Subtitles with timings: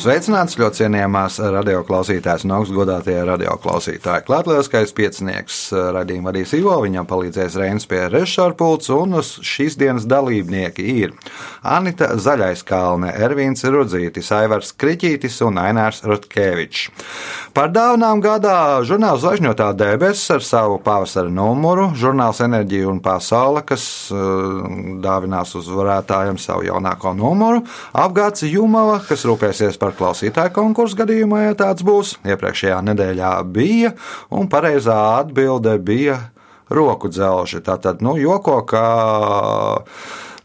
[0.00, 4.24] Sveicināts ļoti cienījamās radioklausītājas un augstgadātie radioklausītāji.
[4.24, 5.58] Klātlieskais piecinieks
[5.92, 11.12] radījuma vadīs Ivo, viņam palīdzēs Reinas pie režisora pults, un šīs dienas dalībnieki ir
[11.68, 16.88] Anita Zaļaiskalne, Ervīns Rudzītis, Aivars Kriķītis un Ainārs Rutkevičs.
[17.52, 23.84] Par dāvanām gadā žurnāls Zvaigžņotā debesis ar savu pavasara numuru, žurnāls Enerģija un Pasaule, kas
[24.16, 24.64] uh,
[25.04, 31.84] dāvinās uzvarētājiem savu jaunāko numuru, apgāds Jumava, kas rūpēsies par klausītāju konkursu gadījumā, ja tāds
[31.86, 32.16] būs.
[32.26, 33.94] Iepriekšējā nedēļā bija,
[34.34, 36.18] un pareizā atbilde bija
[36.70, 37.62] roku dzelži.
[37.66, 38.84] Tātad, nu, joko, ka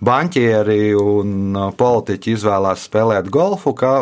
[0.06, 3.96] banķieri un politiķi izvēlās spēlēt golfu, kā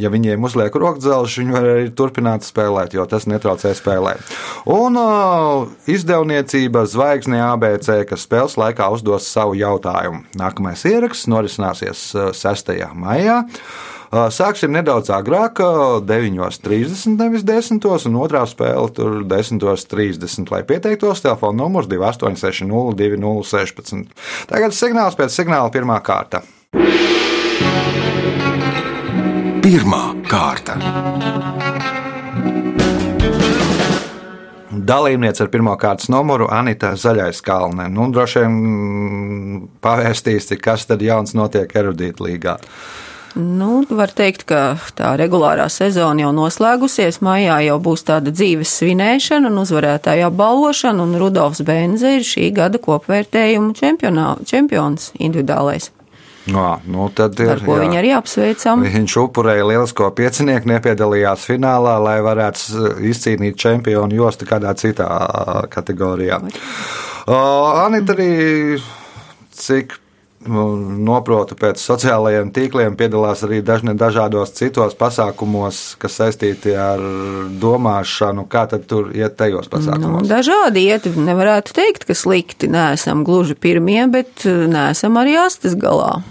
[0.00, 4.32] ja viņiem uzliek rokdzelžus, viņi var arī turpināt spēlēt, jo tas netraucē spēlēt.
[4.70, 10.24] Un uh, izdevniecība Zvaigzne ABC, kas spēles laikā uzdos savu jautājumu.
[10.40, 12.74] Nākamais ieraksts norisināsies 6.
[12.96, 13.42] maijā.
[14.10, 15.60] Sāksim nedaudz agrāk,
[16.02, 17.78] 9.30, nevis 10.
[18.10, 20.50] un otrā spēle tur 10.30.
[20.50, 24.08] Lai pieteiktos, telefona numurs 2860 2016.
[24.50, 26.42] Tagad signāls pēc signāla pirmā kārta.
[29.62, 30.74] Pirmā kārta.
[34.90, 37.86] Dalībniece ar pirmā kārtas numuru Anita Zaļais Kalne.
[37.94, 42.56] Nu, droši vien pavēstīs, kas tad jauns notiek erudīta līgā.
[43.38, 47.20] Nu, var teikt, ka tā regulārā sezona jau noslēgusies.
[47.22, 52.82] Maijā jau būs tāda dzīves svinēšana un uzvarētāja apbalvošana, un Rudolfs Benze ir šī gada
[52.82, 55.92] kopvērtējumu čempions individuālais.
[56.50, 57.84] Jā, nu tad ir, Ar ko jā.
[57.84, 58.82] viņu arī apsveicam.
[58.82, 65.06] Viņš upurēja lielisko piecinieku, nepiedalījās finālā, lai varētu izcīnīt čempionu jostu kādā citā
[65.70, 66.40] kategorijā.
[66.40, 68.80] Uh, Anita arī,
[69.54, 69.94] cik
[70.48, 77.00] noprotu pēc sociālajiem tīkliem, piedalās arī dažne dažādos citos pasākumos, kas saistīti ar
[77.60, 78.46] domāšanu.
[78.48, 80.24] Kā tad tur iet tajos pasākumos?
[80.24, 82.70] Nu, dažādi iet, nevarētu teikt, ka slikti.
[82.72, 86.22] Neesam gluži pirmie, bet neesam arī astes galā.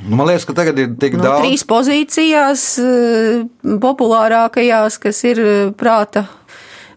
[0.00, 1.42] Nu, man liekas, ka tagad ir tik nu, daudz.
[1.42, 2.68] Trīs pozīcijās,
[3.82, 5.42] populārākajās, kas ir
[5.76, 6.28] prāta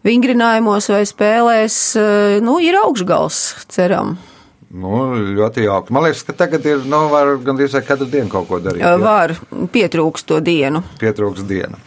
[0.06, 1.80] vingrinājumos vai spēlēs,
[2.46, 3.42] nu, ir augšgals,
[3.74, 4.13] ceram.
[4.73, 5.94] Nu, ļoti jauki.
[5.94, 7.06] Man liekas, ka tagad ir, nu,
[7.45, 8.81] gandrīz katru dienu kaut ko darīt.
[8.81, 8.95] Jā.
[9.01, 9.35] Var,
[9.73, 10.81] pietrūkst to dienu.
[11.01, 11.78] Pietrūkst diena.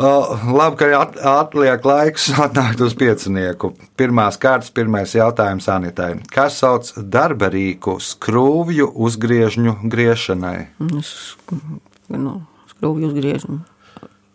[0.00, 3.74] Uh, labi, ka at, atliek laiks atnākt uz piecinieku.
[4.00, 6.14] Pirmās kārtas, pirmais jautājums Anitai.
[6.32, 10.56] Kas sauc darba rīku skrūvju uzgriežņu griešanai?
[10.80, 12.38] Nu,
[12.72, 13.60] skrūvju uzgriežņu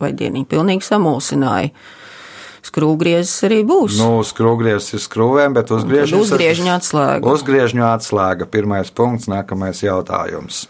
[0.01, 1.71] vai dienīgi pilnīgi samulsināja.
[2.65, 3.99] Skrūvgriezis arī būs.
[4.01, 7.33] Nu, skrūvgriezis ir skrūvēm, bet uzgriežņu uzgriežņu atslēga.
[7.35, 8.49] Uzgriežņu atslēga.
[8.49, 10.65] Pirmais punkts, nākamais jautājums.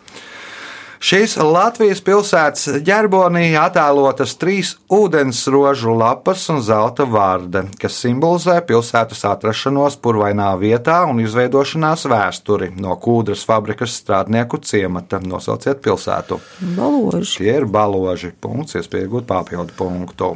[1.05, 9.99] Šīs Latvijas pilsētas ģerbonī attēlotas trīs ūdensrožu lapas un zelta vārde, kas simbolizē pilsētas atrašanos
[10.01, 15.21] purvainā vietā un izveidošanās vēsturi no kūdras fabrikas strādnieku ciemata.
[15.21, 16.39] Nosauciet pilsētu.
[16.79, 17.37] Baloži.
[17.37, 18.33] Tie ir baloži.
[18.41, 20.33] Punkts, iespēja iegūt papildu punktu.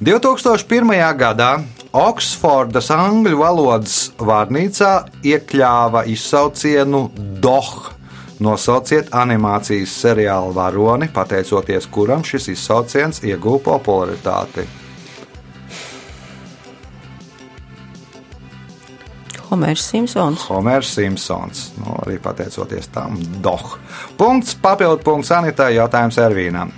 [0.00, 0.92] 2001.
[1.16, 1.50] gadā
[1.96, 4.90] Oksfordas angļu valodas vārnīcā
[5.24, 7.06] iekļāva izsaucienu
[7.40, 7.94] DOH.
[8.44, 14.66] Nosauciet animācijas seriāla varoni, pateicoties kuram šis izsauciens ieguva popularitāti.
[19.46, 20.44] Homērs Simpsons.
[20.50, 21.70] Homērs Simpsons.
[21.80, 23.78] Nu, arī pateicoties tam, Doh.
[24.20, 26.74] Punkts, papildu punkts Anitai, jautājums Ervīnam.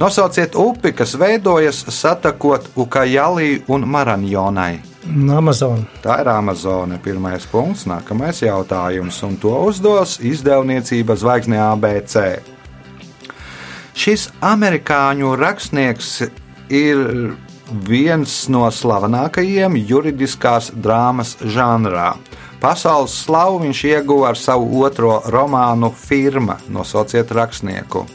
[0.00, 4.80] Nosauciet upi, kas veidojas satakot Ukajalī un Maranjonai.
[5.36, 5.84] Amazon.
[6.02, 6.98] Tā ir Amazone.
[7.02, 12.40] Pirmais punkts, nākamais jautājums, un to uzdos izdevniecība Zvaigzne ABC.
[13.92, 16.22] Šis amerikāņu rakstnieks
[16.72, 17.34] ir
[17.88, 22.14] viens no slavenākajiem juridiskās drāmas žanrā.
[22.62, 26.60] Pasaules slavu viņš ieguva ar savu otro romānu Firma.
[26.70, 28.06] Nosauciet rakstnieku.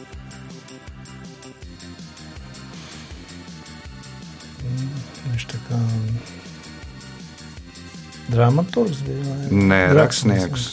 [8.28, 9.24] Dramaturgs bija.
[9.24, 9.64] vai?
[9.72, 10.68] Nē, rakstnieks.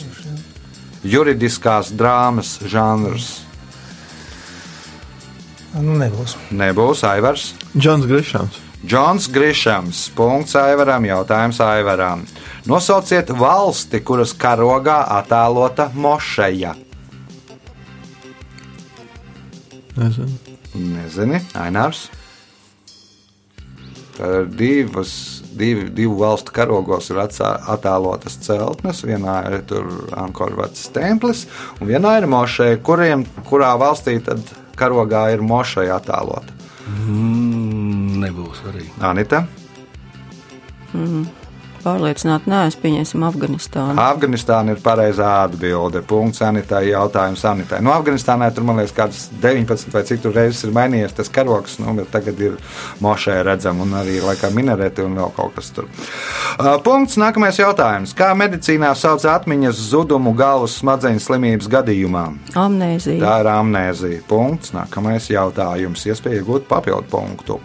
[1.06, 3.42] Juridiskās drāmas žanrs.
[5.76, 6.38] Nu, nebūs.
[6.56, 7.52] Nebūs Aivars.
[7.76, 8.62] Džons Grišams.
[8.86, 10.10] Džons Grišams.
[10.16, 11.06] Punkts Aivaram.
[11.06, 12.24] Jautājums Aivaram.
[12.66, 16.74] Nosauciet valsti, kuras karogā attēlota mošeja.
[19.96, 20.56] Nezinu.
[20.76, 22.08] Nezini, Ainārs.
[24.16, 25.12] Tā ir divas,
[25.58, 29.04] divi, divu valstu karogos ir attēlotas celtnes.
[29.08, 31.46] Vienā ir tur Ankorvatas templis,
[31.80, 34.44] un vienā ir mošeja, kuriem, kurā valstī tad
[34.80, 36.56] karogā ir mošeja attēlota.
[36.86, 38.86] Mm, nebūs arī.
[39.02, 39.46] Anita,
[41.86, 43.94] Pārliecināti neesmu, pieņemsim Afganistānu.
[44.02, 46.02] Afganistāna ir pareizā atbilde.
[46.10, 47.78] Punkts Anitai, jautājums Anitai.
[47.86, 51.78] No Afganistānai tur, man liekas, kādas 19 vai cik tur reizes ir mainījies tas karoks,
[51.84, 52.58] nu, bet tagad ir
[53.06, 55.86] mošē redzama un arī laikam minareti un vēl kaut kas tur.
[56.58, 58.16] Uh, punkts, nākamais jautājums.
[58.18, 62.26] Kā medicīnā sauc atmiņas zudumu galvas smadzeņu slimības gadījumā?
[62.66, 63.22] Amnēzija.
[63.22, 64.26] Tā ir amnēzija.
[64.32, 66.10] Punkts, nākamais jautājums.
[66.10, 67.62] Iespēja iegūt papildu punktu.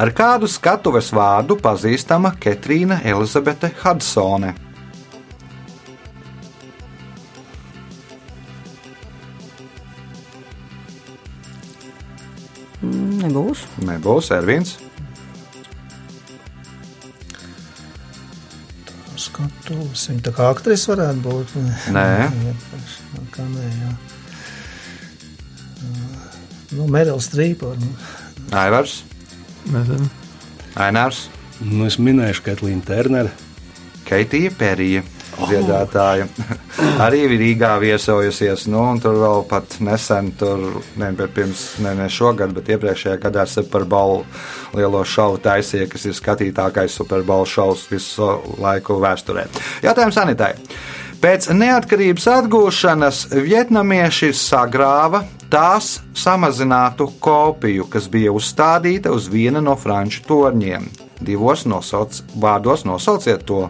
[0.00, 4.54] Ar kādu skatuves vārdu pazīstama Ketrīna Elizabete Hudsone?
[12.80, 13.66] Nebūs.
[13.84, 14.78] Nebūs Ervins.
[19.20, 20.06] Skatuves.
[20.08, 21.54] Viņa tā kā aktrise varētu būt.
[21.92, 22.06] Nē.
[22.24, 22.56] Jā,
[23.36, 23.92] Kā nē, jā.
[26.72, 27.76] Nu, Merils Strīpa.
[27.76, 27.92] Nu.
[28.56, 29.02] Aivars,
[29.68, 30.08] Nezinu.
[30.80, 31.26] Ainārs,
[31.60, 33.32] Nu, es minēšu Ketlīnu Terneru.
[34.08, 35.02] Keitija Perija.
[35.40, 36.26] Dziedātāja
[37.04, 38.66] arī ir Rīgā viesojusies.
[38.68, 43.16] Nu, un tur vēl pat nesen, tur, ne, bet pirms, ne, ne šogad, bet iepriekšējā
[43.22, 44.24] gadā Superbowl
[44.76, 49.46] lielo šovu taisīja, kas ir skatītākais Superbowl šovs visu laiku vēsturē.
[49.84, 50.54] Jautājums Anitai.
[51.20, 60.22] Pēc neatkarības atgūšanas vietnamieši sagrāva tās samazinātu kopiju, kas bija uzstādīta uz viena no franču
[60.28, 60.86] torņiem.
[61.20, 63.66] Divos nosauc, vārdos nosauciet to,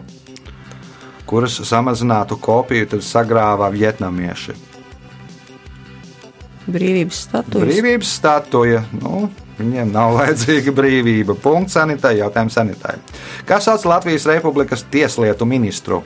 [1.27, 4.55] kuras samazinātu kopiju tad sagrāva vietnamieši.
[6.71, 7.65] Brīvības statuja.
[7.65, 8.83] Brīvības statuja.
[9.01, 9.25] Nu,
[9.57, 11.35] viņiem nav vajadzīga brīvība.
[11.41, 12.97] Punkts sanitai, jautājums sanitai.
[13.49, 16.03] Kas sauc Latvijas Republikas tieslietu ministru?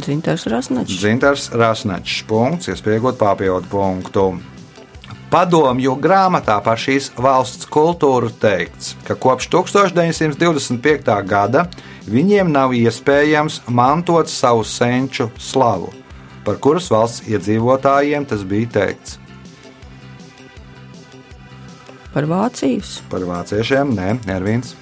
[0.00, 0.96] Dzintars Rasnačs.
[1.00, 2.22] Zintars Rasnečs.
[2.28, 4.24] Punkts, iespējot papildu punktu.
[5.30, 11.12] Padomju grāmatā par šīs valsts kultūru teikts, ka kopš 1925.
[11.22, 11.68] gada
[12.10, 15.92] viņiem nav iespējams mantot savu senču slavu,
[16.42, 19.20] par kuras valsts iedzīvotājiem tas bija teikts.
[22.10, 22.98] Par Vācijas.
[23.06, 24.74] Par vāciešiem nē, Ervīns.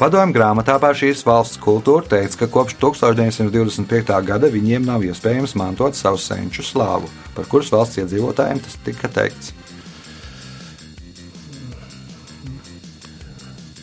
[0.00, 4.14] Padomju grāmatā par šīs valsts kultūru teikts, ka kopš 1925.
[4.24, 9.52] gada viņiem nav iespējams mantot savu senču slāvu, par kuras valsts iedzīvotājiem tas tika teikts.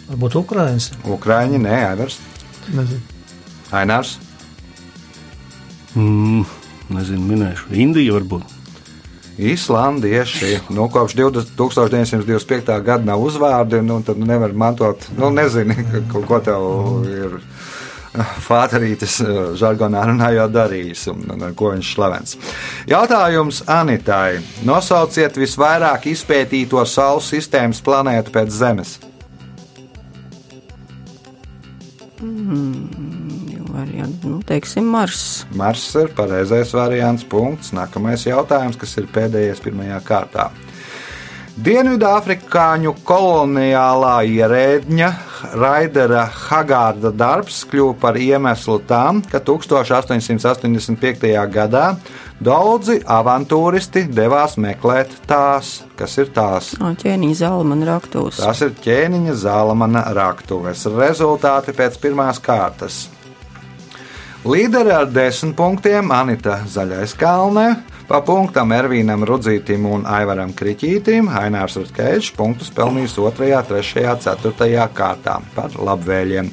[0.07, 0.93] Varbūt Ukraiņas.
[1.05, 2.17] Ukrāņi, nē, Aivars,
[2.73, 3.03] Nezinu.
[3.75, 4.17] Ainārs,
[5.97, 6.43] Mm,
[6.93, 7.71] nezinu, minēšu.
[7.73, 8.56] Indija varbūt.
[9.37, 10.59] Islandieši.
[10.69, 12.81] Nu, kopš 20 1925.
[12.83, 15.75] gada nav uzvārdi, nu, tad nevar mantot, nu, nezinu,
[16.11, 16.63] ko, ko tev
[17.11, 17.39] ir.
[18.17, 19.19] Fāterītis
[19.59, 22.37] žargonā runājot darījis, un, un ar ko viņš slavens.
[22.89, 24.39] Jautājums Anitai.
[24.65, 28.97] Nosauciet visvairāk izpētīto Saules sistēmas planētu pēc Zemes.
[33.97, 35.45] Varianti, nu, teiksim, Mars.
[35.57, 37.25] Mars ir pareizais variants.
[37.25, 37.71] Punkts.
[37.73, 40.51] Nākamais jautājums, kas ir pēdējais pirmajā kārtā.
[41.57, 45.09] Dienvidāfrikāņu koloniālā ierēdņa
[45.57, 51.33] Raidera Hagārda darbs kļuva par iemeslu tam, ka 1885.
[51.49, 51.87] gadā
[52.37, 56.75] daudzi avantūristi devās meklēt tās, kas ir tās.
[56.77, 58.45] Ā, ķēniņa Zalmana raktūs.
[58.45, 60.85] Tas ir ķēniņa zālamana raktuves.
[60.93, 63.07] Rezultāti pēc pirmās kārtas.
[64.45, 67.71] Līderi ar desmit punktiem Anita Zaļais Kalnē,
[68.05, 73.31] pa punktam Ervīnam Rudzītim un Aivaram Kriķītim, Ainārs Rutkeļš punktus pelnījis 2,
[73.65, 76.51] 3, 4 kārtā par labvēliem.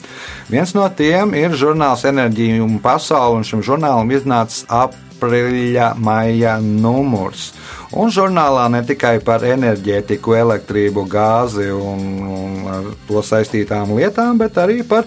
[0.48, 7.50] Viens no tiem ir žurnāls Enerģija un Pasaule, un šim žurnālam iznācis aprīļa, maija numurs.
[7.92, 14.80] Un žurnālā ne tikai par enerģētiku, elektrību, gāzi un, un to saistītām lietām, bet arī
[14.88, 15.04] par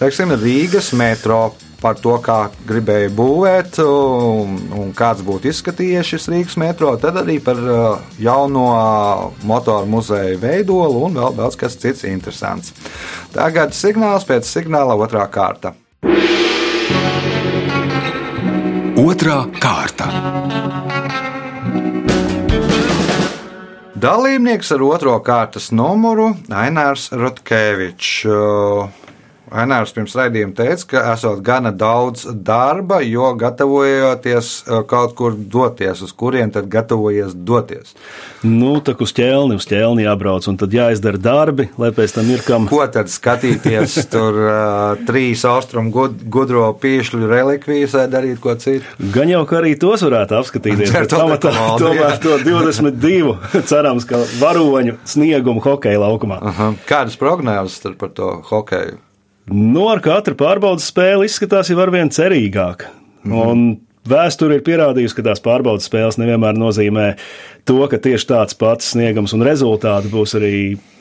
[0.00, 1.52] teiksim, Rīgas metro.
[1.84, 7.36] Par to, kā gribēja būvēt un, un kāds būtu izskatījies šis Rīgas metro, tad arī
[7.44, 8.64] par uh, jauno
[9.44, 12.72] motoru muzeju veidolu un vēl daudz kas cits interesants.
[13.36, 15.74] Tagad signāls pēc signāla otrā kārta.
[19.04, 20.08] Otra kārta.
[24.04, 28.24] Dalībnieks ar otro kārtas numuru Ainārs Rutkevičs.
[29.54, 36.02] Ainārs pirms raidījuma teica, ka esot gana daudz darba, jo gatavojoties uh, kaut kur doties,
[36.02, 37.94] uz kurien tad gatavojies doties.
[38.42, 42.42] Nu, tā uz ķēni, uz ķēni jābrauc, un tad jāizdara darbi, lai pēc tam ir
[42.46, 42.66] kam.
[42.70, 43.96] Ko tad skatīties?
[44.14, 48.90] Tur uh, trīs austrumu gud, gudro pīšļu relikvijas vai darīt ko citu?
[49.14, 53.38] Gan jau, ka arī tos varētu apskatīties, Ar to pamatā tomēr to 22
[53.70, 56.42] cerams, ka varoņu sniegumu hokeja laukumā.
[56.52, 56.72] Aha.
[56.90, 58.98] Kādas prognozes par to hokeju?
[59.52, 62.86] Nu, ar katru pārbaudas spēli izskatās jau arvien cerīgāk.
[63.28, 63.66] Un
[64.08, 67.06] vēsture ir pierādījusi, ka tās pārbaudas spēles nevienmēr nozīmē
[67.68, 70.54] to, ka tieši tāds pats sniegums un rezultāti būs arī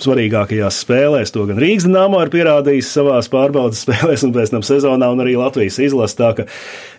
[0.04, 1.34] svarīgākajās spēlēs.
[1.36, 5.36] To gan Rīgas dīnāmo ir pierādījis savās pārbaudas spēlēs, un pēc tam sezonā, un arī
[5.40, 6.48] Latvijas izlasē.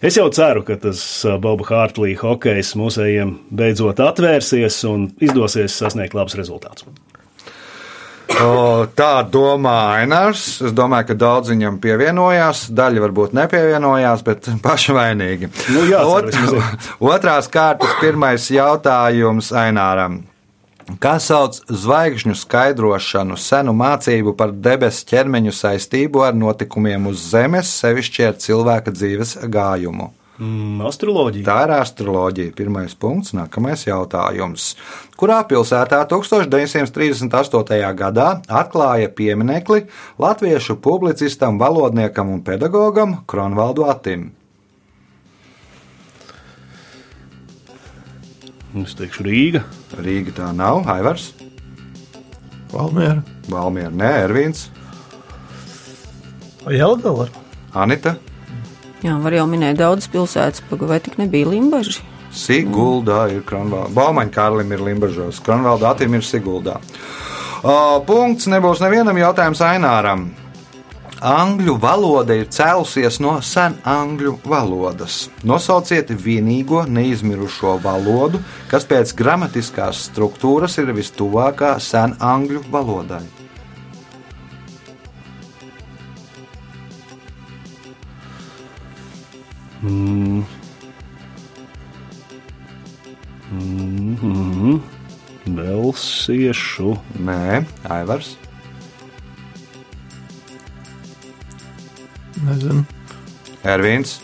[0.04, 6.16] Es jau ceru, ka tas ā, Boba Hārtlī hokejs mūsējiem beidzot atvērsies un izdosies sasniegt
[6.16, 6.88] labus rezultātus.
[8.34, 10.44] Tā domā Ainārs.
[10.64, 12.66] Es domāju, ka daudz viņam pievienojās.
[12.74, 15.50] Daļa varbūt nepievienojās, bet paši vainīgi.
[15.74, 20.22] Nu, jācer, vismaz otrās kārtas pirmais jautājums Aināram.
[21.00, 28.28] Kā sauc zvaigžņu skaidrošanu, senu mācību par debesu ķermeņu saistību ar notikumiem uz Zemes, sevišķi
[28.28, 30.10] ar cilvēka dzīves gājumu?
[30.34, 31.46] Mm, astroloģija.
[31.46, 32.52] Tā ir astroloģija.
[32.58, 34.72] Pirmais punkts, nākamais jautājums.
[35.18, 37.92] Kurā pilsētā 1938.
[37.94, 39.84] gadā atklāja pieminekli
[40.18, 44.32] latviešu publicistam, valodniekam un pedagogam Kronvaldu Atim?
[48.82, 49.62] Es teikšu Rīga.
[50.02, 51.30] Rīga tā nav, Aivars,
[52.74, 53.22] Valmiera.
[53.46, 54.66] Valmiera, nē, Ervīns,
[56.66, 57.28] Jelgava.
[57.74, 58.16] Anita,
[59.04, 62.00] Jā, var jau minēt daudzas pilsētas, vai tik nebija Limbaži?
[62.34, 63.92] Siguldā ir Kronvalda.
[63.94, 66.78] Baumaņa Kārlim ir Limbažos, Kronvalda Atim ir Siguldā.
[67.64, 70.24] Uh, punkts nebūs nevienam jautājums Aināram.
[71.24, 75.30] Angļu valoda ir cēlusies no sen angļu valodas.
[75.44, 78.42] Nosauciet vienīgo neizmirušo valodu,
[78.72, 83.22] kas pēc gramatiskās struktūras ir vistuvākā sen angļu valodai.
[89.84, 90.42] Mm,
[95.46, 96.96] Velsiešu.
[97.20, 98.36] Nē, Aivars.
[102.44, 102.84] Nezinu.
[103.64, 104.18] Ervīns.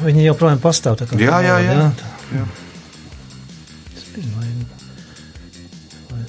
[0.00, 0.96] Viņi joprojām pastāv.
[1.00, 1.74] tā kā Jā, jā, jā.
[2.34, 2.44] Jā.
[6.10, 6.24] Vai-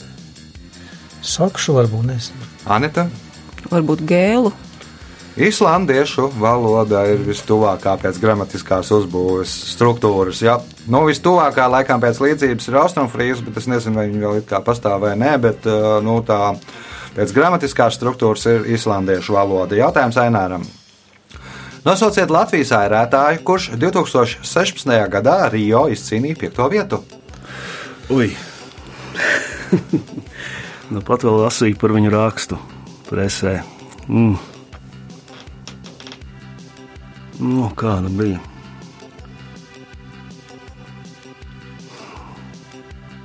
[1.21, 2.50] Sakšu varbūt nezinu.
[2.65, 3.07] Anita.
[3.71, 4.51] Varbūt gēlu.
[5.39, 10.41] Islandiešu valoda ir vistuvākā pēc gramatiskās uzbūves struktūras.
[10.43, 10.57] Jā,
[10.91, 14.59] nu, vistuvākā laikam pēc līdzības ir austrumfrīzes, bet es nezinu, vai viņi vēl it kā
[14.65, 16.51] pastāv vai nē, bet uh, nu, tā
[17.15, 19.79] pēc gramatiskās struktūras ir islandiešu valoda.
[19.79, 20.67] Jautājums Aināram.
[21.87, 24.91] Nosauciet Latvijas ārētāju, kurš 2016.
[25.15, 27.01] gadā Rio izcīnīja piekto vietu.
[28.11, 28.33] Ui!
[30.91, 32.59] nu, pat vēl lasīju par viņu rakstu
[33.09, 33.61] presē.
[34.07, 34.37] Mm.
[37.41, 38.37] Nu, kāda bija?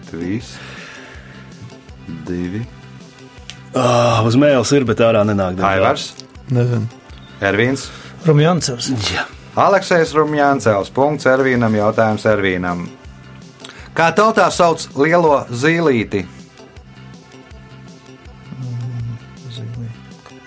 [0.06, 0.54] Trīs,
[2.24, 2.62] divi,
[3.76, 5.58] Ah, uz mēles ir, bet ārā nenāk.
[5.60, 6.14] Aivars,
[6.48, 6.86] Nezinu.
[7.44, 7.90] Ervīns.
[8.24, 8.88] Rumjancevs.
[9.10, 9.26] Jā.
[9.60, 12.86] Aleksis Rumjāncevs, punkts Ervīnam, jautājums Ervīnam.
[13.96, 16.24] Kā tautā sauc lielo zīlīti?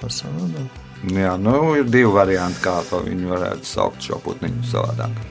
[0.10, 0.78] Par savādāk.
[1.14, 5.22] Jā, nu, ir divi varianti, kā to viņi varētu saukt šo putniņu savādāk.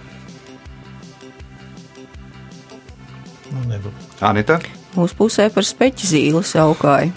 [3.51, 4.09] Nu, nebūtu.
[4.25, 4.59] Anita,
[4.95, 7.13] Mūsu pusē par speķi zīli saukāju.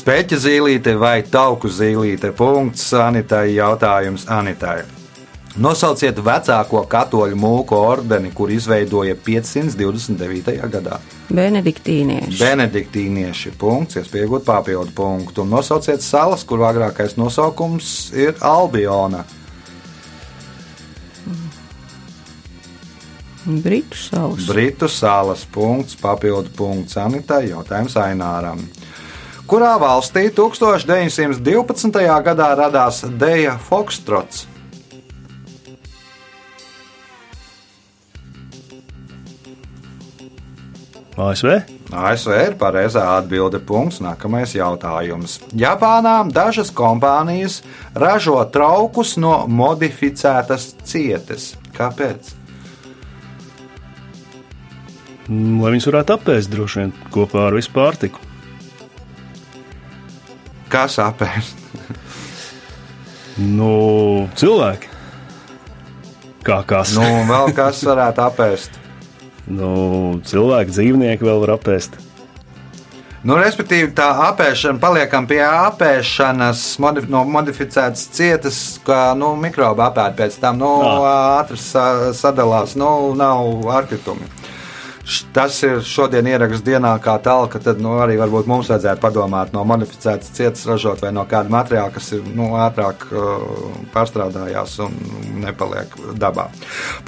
[0.00, 2.32] spēķa zīlīte vai tauku zīlīte?
[2.36, 4.82] Punkts Anitai, jautājums Anitai.
[5.58, 10.52] Nosauciet vecāko katoļu mūku ordeni, kur izveidoja 529.
[10.70, 11.00] gadā.
[11.34, 12.38] Benediktīnieši.
[12.38, 15.42] Benediktīnieši punkts, iespējot papildu punktu.
[15.42, 19.24] Un nosauciet salas, kur agrākais nosaukums ir Albiona.
[23.48, 24.46] Britu salas.
[24.46, 28.62] Britu salas punkts, papildu punkts Anitai, jautājums Aināram.
[29.48, 32.06] Kurā valstī 1912.
[32.22, 34.46] gadā radās Deja Fokstrots?
[41.18, 41.50] ASV?
[41.90, 43.58] ASV ir pareizā atbilde.
[43.58, 43.98] Punkts.
[44.04, 45.38] Nākamais jautājums.
[45.56, 47.60] Japānā dažas kompānijas
[47.98, 51.52] ražo traukus no modificētas cietes.
[51.74, 52.34] Kāpēc?
[55.28, 58.22] Mm, Lai viņus varētu apēst droši vien kopā ar visu pārtiku.
[60.72, 61.66] Kas apēst?
[63.38, 64.88] Nu, cilvēki.
[66.46, 66.94] Kā kas?
[66.96, 68.77] Nu, vēl kas varētu apēst?
[69.48, 69.70] Nu,
[70.28, 71.96] cilvēki, dzīvnieki vēl var apēst.
[73.26, 80.14] Nu, respektīvi, tā apēšana, paliekam pie apēšanas, modif no modificētas cietas, kā nu, mikroba apēta
[80.20, 80.70] pēc tam, nu,
[81.08, 84.37] ātri sa sadalās, nu, nav atkritumi.
[85.32, 89.54] Tas ir šodien ieraksts dienā, kā tālāk, ka tad nu, arī varbūt mums vajadzētu padomāt
[89.56, 93.46] no modificētas cietas ražot vai no kāda materiāla, kas ir nu, ātrāk uh,
[93.94, 94.98] pārstrādājās un
[95.40, 96.50] nepaliek dabā.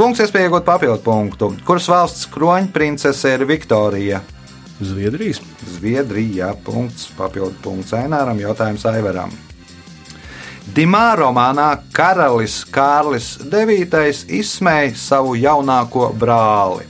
[0.01, 1.51] Punkts, iespēja iegūt papildu punktu.
[1.69, 4.23] Kuras valsts kroņprincese ir Viktorija?
[4.81, 5.43] Zviedrijas.
[5.77, 6.55] Zviedrijā.
[6.65, 9.35] Punkts, papildu punkts Aināram, jautājums Aivaram.
[10.73, 16.89] Dimā romānā Karalis Kārlis IX izsmēja savu jaunāko brāli.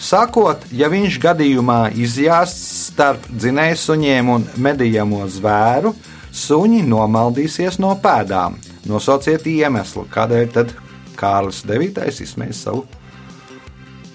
[0.00, 5.92] Sakot, ja viņš gadījumā izjāsts starp dzinēju suņiem un medījamo zvēru,
[6.32, 8.56] suņi nomaldīsies no pēdām.
[8.88, 10.72] Nosauciet iemeslu, kādēļ tad
[11.20, 12.86] Kārlis IX izsmēja savu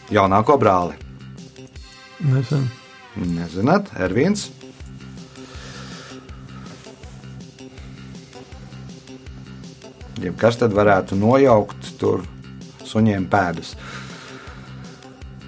[0.09, 0.97] jaunāko brāli.
[2.25, 2.65] Nezinu.
[3.15, 4.47] Nezināt, Ervīns.
[10.23, 12.25] Ja kas tad varētu nojaukt tur
[12.87, 13.75] suņiem pēdas?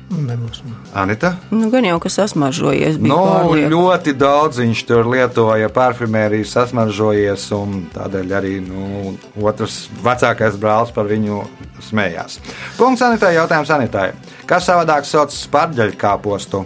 [0.08, 0.62] Nebūs.
[0.96, 1.34] Anita?
[1.52, 3.68] Nu, gan jau, kas sasmažojies, Nu, pārlieku.
[3.74, 11.12] ļoti daudz viņš tur lietoja parfimēriju, sasmaržojies, un tādēļ arī nu, otrs vecākais brālis par
[11.12, 11.42] viņu
[11.90, 12.40] smējās.
[12.80, 14.08] Punkts Anitai, jautājums Anitai.
[14.48, 16.64] Kas savādāk sauc spārģeļkāpostu?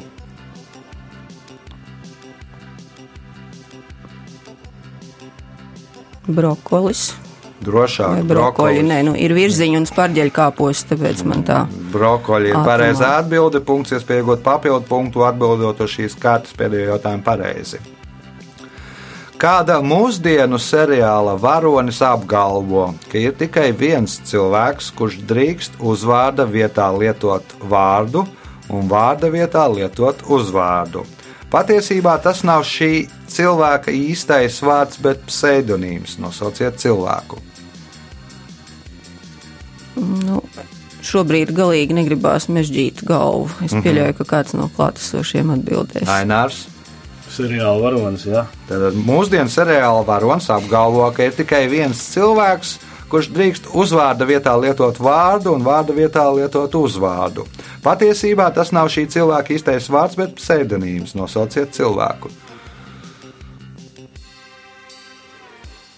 [6.28, 7.16] Brokolis.
[7.62, 8.82] Drošāk, brokoļi?
[8.88, 11.60] Nē, nu, ir virziņš un spārģeļu kāpos, tāpēc man tā.
[11.94, 13.62] Brokoļi ir pareizā atbilde.
[13.62, 17.82] Punkts, iespēja iegūt papildu punktu, atbildot uz šīs kārtas pēdējo jautājumu pareizi.
[19.42, 27.56] Kāda mūsdienu seriāla varonis apgalvo, ka ir tikai viens cilvēks, kurš drīkst uzvārda vietā lietot
[27.62, 28.26] vārdu
[28.70, 31.06] un vārda vietā lietot uzvārdu?
[31.52, 36.20] Patiesībā tas nav šī cilvēka īstais vārds, bet pseidonīms.
[36.22, 37.42] Nosauciet cilvēku.
[40.02, 40.42] Nu,
[41.06, 43.50] šobrīd galīgi negribās mežģīt galvu.
[43.66, 46.10] Es pieļauju, ka kāds no klātesošiem atbildēs.
[46.10, 46.66] Ainārs.
[47.32, 48.44] Seriāla varonis, jā.
[48.68, 52.74] Tad mūsdienu seriāla varonis apgalvo, ka ir tikai viens cilvēks,
[53.12, 57.48] kurš drīkst uzvārda vietā lietot vārdu un vārda vietā lietot uzvārdu.
[57.84, 61.16] Patiesībā tas nav šī cilvēka īstais vārds, bet pseidonīms.
[61.20, 62.32] Nosauciet cilvēku.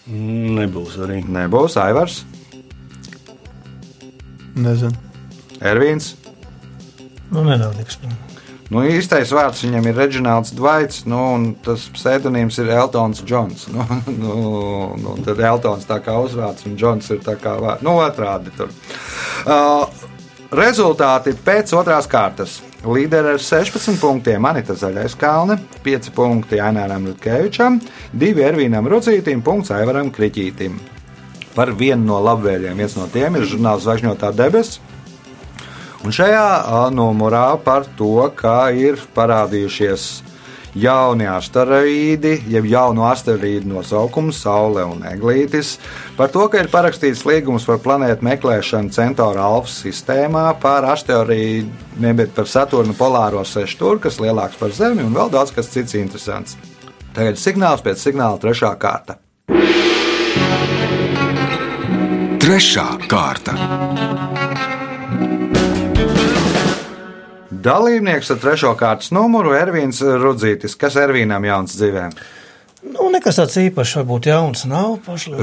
[0.08, 1.22] Nebūs arī.
[1.24, 2.24] Nebūs Aivars,
[4.56, 4.94] Nezinu.
[5.63, 6.13] Ervīns.
[7.34, 7.98] Nu, nedaudz.
[8.74, 13.68] Nu, īstais vārds viņam ir Reģionāls Dvaits, nu, un tas pseidonīms ir Eltons Džons.
[13.74, 13.86] Nu,
[14.18, 14.36] nu,
[15.00, 17.86] nu, tad Eltons tā kā uzvārds, un Džons ir tā kā vārds.
[17.86, 18.72] Nu, otrādi tur.
[19.44, 19.86] Uh,
[20.54, 22.62] rezultāti pēc otrās kārtas.
[22.84, 27.80] Līderi ar 16 punktiem Anita Zaļais Kalne, 5 punkti Aināram Rutkevičam,
[28.20, 30.76] 2 Ervīnam Rudzītim, punkts Aivaram Kriķītim.
[31.54, 34.80] Par vienu no labvēliem viens no tiem ir žurnāls Zvaigžņotā debesis.
[36.04, 40.08] Un šajā numurā par to, kā ir parādījušies
[40.76, 45.78] jauni asteroīdi, jeb jaunu asteroīdu nosaukums, Saule un Eglītis,
[46.18, 51.70] par to, ka ir parakstīts līgums par planētu meklēšanu Centaura Alfa sistēmā, par asteroīdu,
[52.04, 56.58] nevis par Saturnu polāro sešstūri, kas lielāks par Zemi, un vēl daudz kas cits interesants.
[57.13, 59.22] Tagad signāls pēc signāla trešā kārta.
[62.54, 63.56] Trešā kārta.
[67.50, 70.76] Dalībnieks ar trešo kārtas numuru Ervīns Rudzītis.
[70.78, 72.04] Kas Ervīnam jauns dzīvē?
[72.92, 75.00] Nu, nekas tāds īpašs, varbūt jauns nav.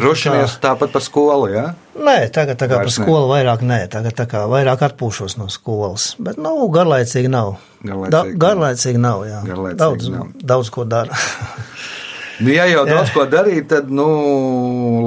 [0.07, 1.65] Rušamies tāpat par skolu, jā?
[1.73, 1.99] Ja?
[1.99, 3.09] Nē, tagad tā kā par Vairs ne.
[3.09, 6.13] skolu vairāk nē, tagad tā kā vairāk atpūšos no skolas.
[6.23, 7.57] Bet, nu, garlaicīgi nav.
[7.83, 8.39] Garlaicīgi Da, nav.
[8.47, 9.43] garlaicīgi nav, jā.
[9.51, 10.31] Garlaicīgi daudz, nav.
[10.55, 11.19] daudz ko dara.
[12.41, 14.07] Nu, ja jau daudz ko darīt, tad nu,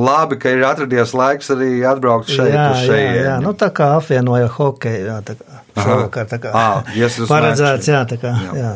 [0.06, 2.54] labi, ka ir atradies laiks arī atbraukt šeit.
[2.54, 3.26] jā, uz jā, šejieni.
[3.26, 6.65] jā, nu tā kā apvienoja hokeju, jā, tā kā šovakar tā kā Ā,
[6.98, 8.58] yes, paredzēts, jā, tā kā, Jā.
[8.60, 8.74] jā.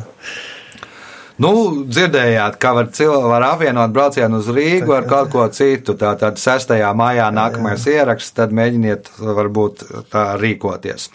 [1.37, 1.51] Nu,
[1.85, 2.87] dzirdējāt, ka var,
[3.29, 5.93] var apvienot braucienu uz Rīgu ar kaut ko citu.
[5.93, 6.73] Tātad 6.
[6.97, 11.11] maijā nākamais ieraksts, tad mēģiniet varbūt tā rīkoties.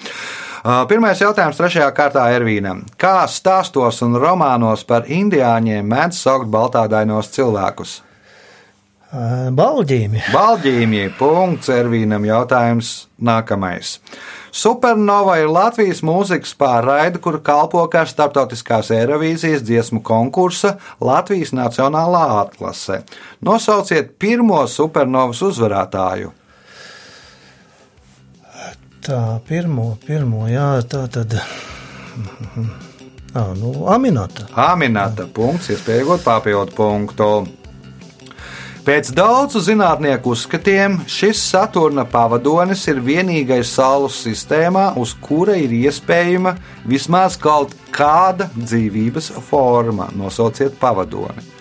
[0.63, 2.85] Uh, Pirmais jautājums trešajā kārtā Ervīnam.
[2.95, 7.99] Kā stāstos un romānos par indiāņiem mēdz saukt baltādainos cilvēkus?
[9.13, 10.23] Balģīmi.
[10.33, 11.11] Balģīmija.
[11.19, 13.99] Punkts Ervīnam jautājums nākamais.
[14.53, 23.03] Supernova ir Latvijas mūzikas pārraide, kur kalpo kā starptautiskās Eirovīzijas dziesmu konkursa Latvijas Nacionālā atlase.
[23.45, 26.33] Nosauciet pirmo supernovas uzvarētāju.
[29.03, 31.35] Tā, pirmo, pirmo, jā, tā tad.
[33.35, 34.45] Ah, nu, Aminata.
[34.55, 35.25] Aminata.
[35.35, 37.29] Punkts, iespēja iegūt papildu punktu.
[38.87, 46.57] Pēc daudzu zinātnieku uzskatiem šis Saturna pavadonis ir vienīgais Saules sistēmā, uz kura ir iespējama
[46.87, 50.13] vismaz kaut kāda dzīvības forma.
[50.19, 51.52] Nosauciet pavadoni.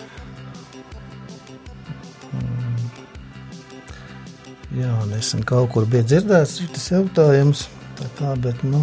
[4.72, 7.66] Jā, nesen kaut kur bija dzirdēts šis jautājums.
[7.98, 8.80] Tā kā, bet, nu,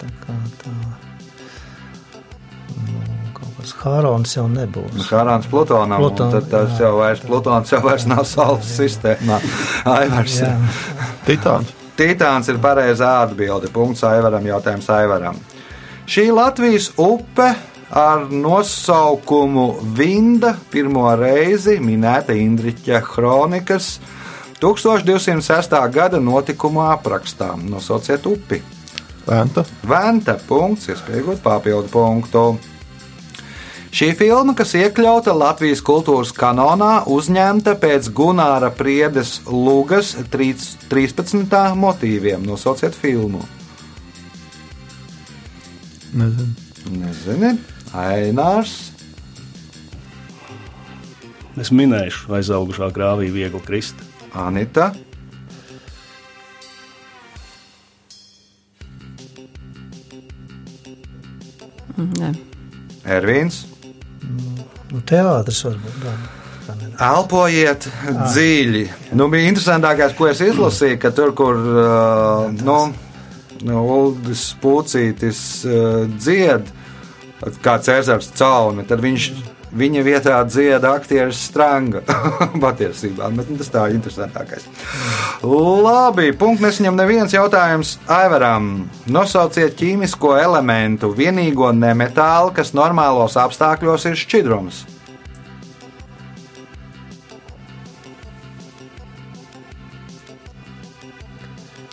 [0.00, 0.72] tā kā tā.
[2.86, 3.02] Nu,
[3.82, 5.08] Hārons jau nebūs.
[5.10, 9.40] Hārons Plutonam, Pluton, tad tas jau vairs, Plutons jau vairs nav Saules sistēmā.
[9.98, 10.40] Aivars.
[10.42, 10.54] Jā.
[11.28, 11.74] Titāns.
[11.96, 13.70] Titāns ir pareizā atbilde.
[13.72, 15.38] Punkts Aivaram, jautājums Aivaram.
[16.06, 17.48] Šī Latvijas upe
[17.90, 23.96] ar nosaukumu Vinda pirmo reizi minēta Indriča kronikas
[24.60, 25.76] 1206.
[25.92, 27.54] gada notikuma aprakstā.
[27.60, 28.62] Nosauciet upi.
[29.26, 29.64] Venta.
[29.82, 32.46] Venta punkts, iespējot papildu punktu.
[33.96, 41.56] Šī filma, kas iekļauta Latvijas kultūras kanonā, uzņemta pēc Gunāra Priedes Lūgas 13.
[41.80, 42.44] motīviem.
[42.46, 43.42] Nosauciet filmu.
[46.16, 46.52] Nezinu.
[46.86, 47.56] Nezini,
[47.96, 48.76] Ainārs.
[51.58, 54.05] Es minēšu, aizaugušā grāvī viegli krist.
[54.36, 54.90] Anita.
[61.96, 62.32] Nē.
[63.16, 63.62] Ervīns.
[64.92, 66.02] Nu, teātris varbūt.
[66.04, 66.16] Tā.
[67.06, 67.86] Elpojiet
[68.34, 68.84] dziļi.
[69.16, 72.78] Nu, bija interesantākais, ko es izlasīju, ka tur, kur uh, nu,
[73.64, 76.68] nu, Uldis Pūcītis uh, dzied,
[77.64, 79.30] kā Cēzars Cauni, tad viņš
[79.76, 82.02] viņa vietā dzied aktieris Stranga.
[82.64, 84.66] Patiesībā, bet nu, tas tā ir interesantākais.
[85.44, 88.88] Labi, punkts nesaņem neviens jautājums Aivaram.
[89.12, 94.84] Nosauciet ķīmisko elementu, vienīgo nemetālu, kas normālos apstākļos ir šķidrums.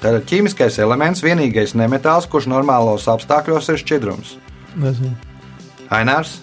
[0.04, 4.34] Tātad ķīmiskais elements, vienīgais nemetāls, kurš normālos apstākļos ir šķidrums.
[4.76, 5.14] Nezinu.
[5.94, 6.42] Ainārs,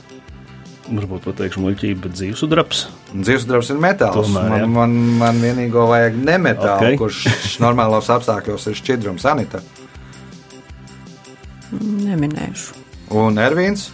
[0.91, 2.81] Varbūt pateikšu muļķību, bet dzīvesudrabs.
[3.15, 4.17] dzīvesdarbs ir metāls.
[4.17, 4.67] Tomēr, man, jā.
[4.75, 6.83] man, man vienīgo vajag nemetālu, Ok.
[6.83, 6.99] okay.
[6.99, 9.27] kurš normālos apstākļos ir šķidrums.
[9.31, 9.61] Anita
[11.71, 12.75] Neminēšu.
[13.15, 13.87] un Ervīns.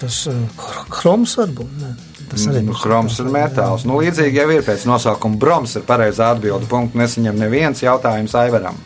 [0.00, 1.72] Tas uh, kr- kroms varbūt.
[1.80, 1.90] Ne.
[2.30, 3.82] Tas arī Nu, Chroms ir metāls.
[3.88, 6.68] Nu, līdzīgi jau ir pēc nosaukuma broms ir pareizā atbilde.
[6.70, 8.78] Punktu nesaņem neviens jautājums Aivaram.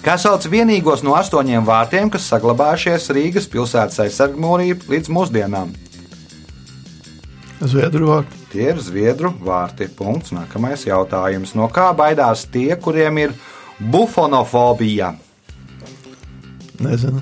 [0.00, 5.74] Kā sauc vienīgos no astoņiem vārtiem, kas saglabājušies Rīgas pilsētas aizsargmūrī līdz mūsdienām?
[7.60, 8.38] Zviedru vārdu.
[8.48, 9.90] Tie ir zviedru vārti.
[9.92, 10.32] Punkts.
[10.32, 11.52] Nākamais jautājums.
[11.58, 13.34] No kā baidās tie, kuriem ir
[13.92, 15.12] bufonofobija?
[16.80, 17.20] Nezinu.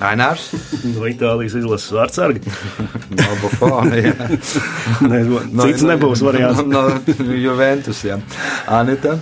[0.00, 0.48] Ainārs,
[0.96, 2.42] No Itālijas izlases vārdsargi.
[3.20, 4.16] no bufonija.
[5.10, 5.22] Ne,
[5.62, 6.64] cits nebūs variants.
[6.66, 8.18] No, no Juventus, jā.
[8.66, 9.14] Anita,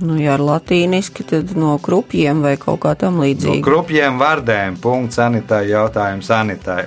[0.00, 3.60] Nu, ja ar latīniski, tad no krupjiem vai kaut kā tam no līdzīga.
[3.64, 4.78] krupjiem vārdiem.
[4.80, 5.66] Punkts Anitai.
[5.68, 6.86] Jautājums Anitai.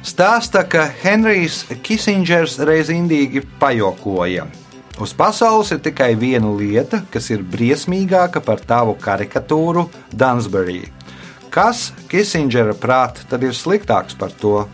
[0.00, 4.46] Stāsta, ka Henrijs Kisingers reiz indīgi pajokoja.
[5.00, 10.82] Uz pasaules ir tikai viena lieta, kas ir briesmīgāka par tavu karikatūru Dunsbury.
[11.52, 14.64] Kas Kisingera prātā tad ir sliktāks par to,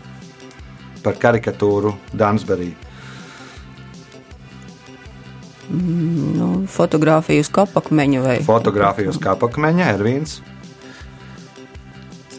[1.03, 2.86] par karikatūru Dunsbury?
[5.69, 10.37] Nu, fotografiju uz kapakmeņa vai Fotogrāfijas kapakmeņa, Ervīns,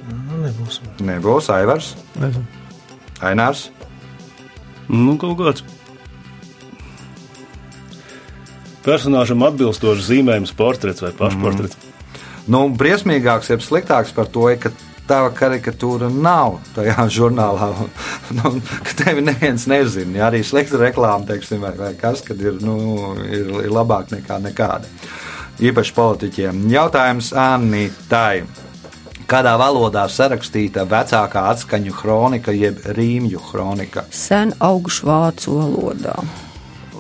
[0.09, 0.79] Nu, nebūs.
[1.05, 2.47] nebūs Aivars, Nezinu.
[3.21, 3.67] Ainārs.
[4.89, 5.65] Nu, kaut kāds
[8.87, 11.77] personāžam atbilstošs zīmējums, portrets vai pašportrets.
[12.49, 14.73] Nu, briesmīgāks, jeb sliktāks par to, ka
[15.09, 17.71] tava karikatūra nav tajā žurnālā.
[18.39, 18.55] nu,
[18.99, 20.21] tevi neviens nezina.
[20.21, 24.41] Ja arī slikta reklāma, teiksim, vai, vai kas, kad ir, nu, ir, ir labāk nekā
[24.45, 24.89] nekāda.
[25.59, 26.67] Īpaši politiķiem.
[26.71, 28.45] Jautājums Annitai.
[29.29, 34.07] Kādā valodā sarakstīta vecākā atskaņu kronika, jeb rīmju kronika?
[34.15, 36.15] sen augšu vācu valodā.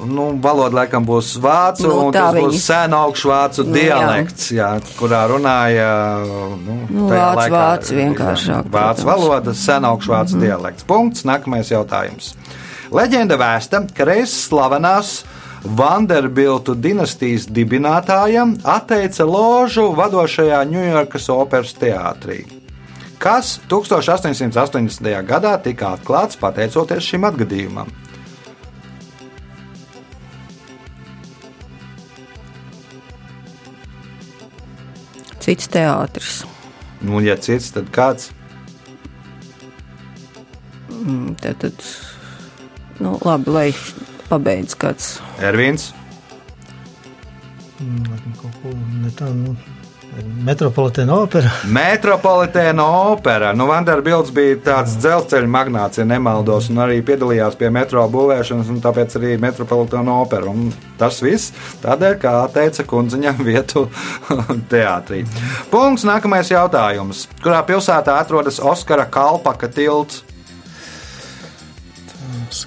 [0.06, 3.82] Nu, valoda laikam būs vācu, Nu, un tas būs viņi- sen augšvācu Nu, jā.
[3.98, 5.90] dialekts, jā, kurā runāja
[6.66, 9.04] nu, Nu, vācu- laikā, vācu vienkāršāk, jā, Vācu protams.
[9.04, 10.84] Valoda, sen augšvācu dialekts.
[10.84, 11.22] Punkts.
[11.24, 12.34] Nākamais jautājums.
[12.90, 15.24] Leģenda vēsta, ka reiz slavenās
[15.64, 22.44] Vanderbiltu dinastijas dibinātājam atteica ložu vadošajā Ņujorkas operas teātrī.
[23.18, 25.22] Kas 1880.
[25.26, 27.88] gadā tika atklāts pateicoties šim atgadījumam?
[35.48, 36.42] Cits teātris.
[37.00, 38.26] Nu, ja cits, tad kāds?
[40.92, 41.78] Mm, Tad, tad
[43.00, 43.68] nu, labi, lai
[44.28, 45.06] pabeidz kāds.
[45.40, 45.86] Ervīns.
[47.80, 49.54] Mm, kaut ko ne tā, nu,
[50.24, 51.50] Metropolitēna opera.
[51.78, 53.52] Metropolitēna opera.
[53.56, 58.80] Nu, Vanderbilts bija tāds dzelzceļa magnāts, ja nemaldos, un arī piedalījās pie metro būvēšanas, un
[58.84, 60.50] tāpēc arī Metropolitēna opera.
[60.52, 61.52] Un tas viss
[61.84, 63.86] tādēļ, kā teica kundziņam vietu
[64.72, 65.24] teātrī.
[65.72, 66.06] Punkts.
[66.08, 67.26] Nākamais jautājums.
[67.44, 70.22] Kurā pilsētā atrodas Oskara Kalpaka tilts?
[72.08, 72.64] Tas,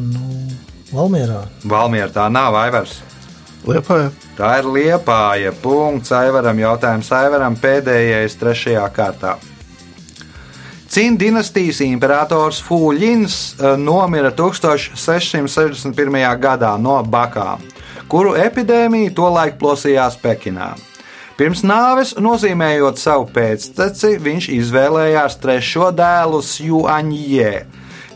[0.00, 0.30] Nu,
[0.92, 1.42] Valmierā.
[1.66, 3.00] Valmiera tā nav Aivars.
[3.66, 4.12] Liepāja.
[4.38, 5.52] Tā ir liepāja.
[5.62, 6.58] Punkts Aivaram.
[6.62, 9.36] Jautājums Aivaram pēdējais trešajā kārtā.
[10.86, 16.18] Cīna dinastijas imperators Fūļins eh, nomira 1661.
[16.40, 17.60] gadā no bakām,
[18.08, 20.76] kuru epidēmija tolaik plosījās Pekinā.
[21.36, 27.50] Pirms nāves, nozīmējot savu pēcteci, viņš izvēlējās trešo dēlu Sjuanjē.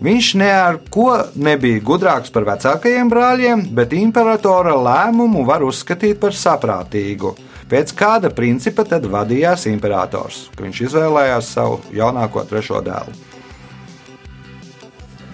[0.00, 6.32] Viņš ne ar ko nebija gudrāks par vecākajiem brāļiem, bet imperatora lēmumu var uzskatīt par
[6.32, 7.34] saprātīgu.
[7.70, 13.12] Pēc kāda principa tad vadījās imperators, ka viņš izvēlējās savu jaunāko trešo dēlu?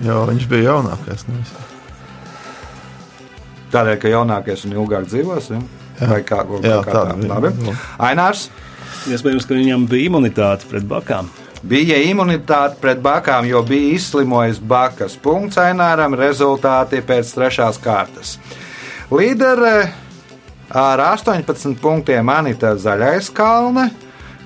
[0.04, 1.24] Jo viņš bija jaunākais.
[1.30, 1.54] Nevis.
[3.72, 5.62] Tādēļ, ka jaunākais un ilgāk dzīvos, ja?
[5.96, 6.10] Jā.
[6.10, 7.20] vai kā, kā, Jā, kā tāda tā?
[7.22, 7.32] bija.
[7.32, 7.76] Labi.
[8.10, 8.48] Ainārs.
[9.08, 11.30] Iespējams, ka viņam bija imunitāte pret bakām.
[11.62, 15.16] Bija imunitāte pret bakām, jo bija izslimojis bakas.
[15.16, 18.36] Punkts Aināram rezultāti pēc trešās kārtas.
[19.10, 19.92] Līdere
[20.70, 23.90] ar 18 punktiem Anita Zaļais Kalne.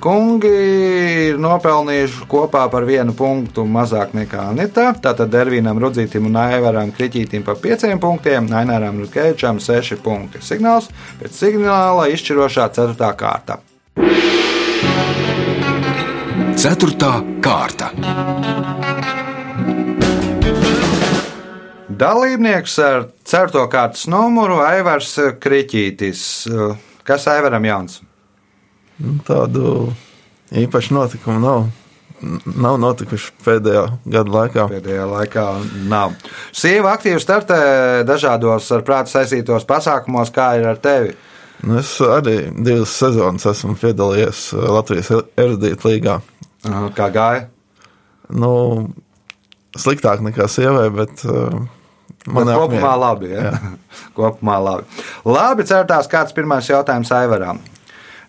[0.01, 4.87] Kungi ir nopelnījuši kopā par vienu punktu mazāk nekā Anita.
[4.97, 10.41] Tātad Dervīnam, Rudzītam un Aivaram Kriķītam par pieciem punktiem, Aināram Rudkēčam seši punkti.
[10.41, 10.89] Signāls
[11.21, 13.61] pēc signāla izšķirošā ceturtā kārta.
[16.61, 17.87] Ceturtā kārta.
[21.89, 26.23] Dalībnieks ar certo kārtas numuru Aivars Kriķītis.
[27.09, 27.95] Kas Aivaram jauns?
[29.01, 29.89] Nu, Tādu
[30.53, 31.65] īpašu notikumu nav.
[32.45, 34.67] Nav notikuši pēdējā gada laikā.
[34.75, 35.45] Pēdējā laikā
[35.89, 36.13] nav.
[36.53, 37.61] Sieva aktīvi startē
[38.05, 41.17] dažādos ar prātu saistītos pasākumos, kā ir ar tevi.
[41.65, 46.19] Nu, es arī divas sezonas esmu piedalījies Latvijas erudītu līgā.
[46.69, 47.47] Aha, Kā gāja?
[48.31, 48.53] Nu,
[49.79, 51.57] sliktāk nekā sievai, bet uh,
[52.27, 53.33] man Bet kopumā labi.
[53.33, 53.55] Ja?
[54.19, 55.05] kopumā labi.
[55.27, 57.61] Labi, certās kāds pirmais jautājums Aivaram.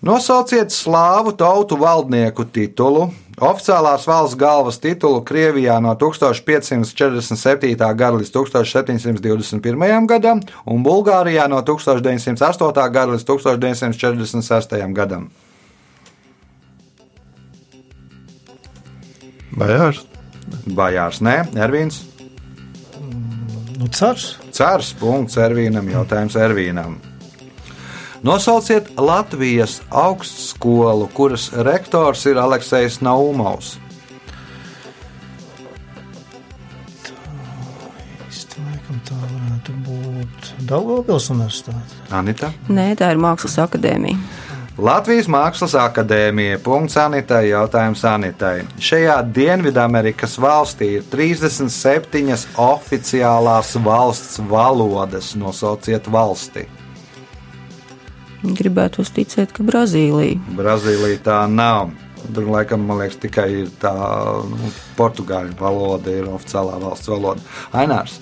[0.01, 7.75] Nosauciet slāvu tautu valdnieku titulu, oficiālās valsts galvas titulu Krievijā no 1547.
[7.77, 10.07] gada līdz 1721.
[10.09, 12.89] gadam un Bulgārijā no 1908.
[12.89, 14.73] gada līdz 1946.
[14.97, 15.29] gadam.
[19.57, 20.05] Bajārs.
[20.71, 22.01] Bajārs, nē, Ervīns.
[23.79, 24.35] Nu, cars.
[24.53, 26.99] Cērs punkts Ervīnam, jautājums Ervīnam.
[28.21, 33.79] Nosauciet Latvijas augstskolu, kuras rektors ir Aleksis Naumovs.
[40.69, 41.97] Daugavpils universitāte.
[42.13, 42.51] Anita.
[42.69, 44.19] Nē, tā ir Mākslas akadēmija.
[44.79, 46.61] Latvijas Mākslas akadēmija.
[46.63, 47.49] Punkts Anitai.
[47.49, 48.61] Jautājums Anitai.
[48.79, 55.33] Šajā Dienvidamerikas valstī ir 37 oficiālās valsts valodas.
[55.35, 56.63] Nosauciet valsti.
[58.41, 60.39] Gribētu uzticēt, ka Brazīlija.
[60.55, 61.91] Brazīlija tā nav.
[62.31, 63.91] Tur laikam, man liekas, tikai ir tā
[64.47, 67.43] nu, portugāļu valoda, ir oficiālā valsts valoda.
[67.75, 68.21] Ainārs.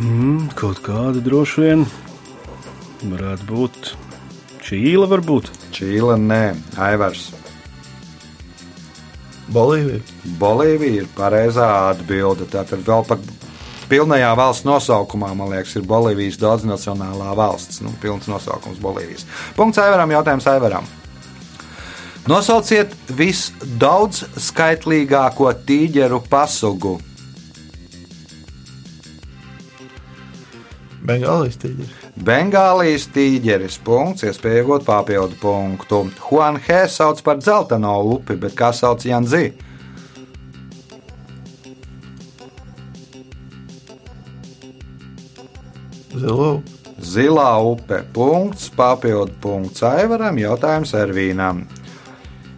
[0.00, 1.86] Mm, kaut kāda droši vien
[3.14, 3.90] varētu būt.
[4.66, 5.50] Čīla varbūt.
[5.76, 6.42] Čīla, nē,
[6.82, 7.28] Aivars.
[9.54, 10.02] Bolīvija.
[10.40, 12.48] Bolīvija ir pareizā atbilde.
[12.50, 13.22] Tātad vēl pat
[13.90, 17.80] pilnajā valsts nosaukumā, man liekas, ir Bolīvijas daudznacionālā valsts.
[17.84, 19.26] Nu, pilns nosaukums Bolīvijas.
[19.58, 20.88] Punkts Aivaram, jautājums Aivaram.
[22.26, 26.96] Nosauciet visdaudz skaitlīgāko tīģeru pasugu.
[31.06, 31.92] Bengālijas tīģeris.
[32.26, 33.76] Bengālijas tīģeris.
[33.86, 36.02] Punkts, iespēja iegūt papildu punktu.
[36.26, 39.52] Huanhe sauc par dzelteno upi, bet kā sauc Janzi?
[46.16, 46.50] Zilo.
[46.96, 48.00] Zilā upe.
[48.16, 51.66] Punkts, papildu punkts Aivaram, jautājums Ervīnam.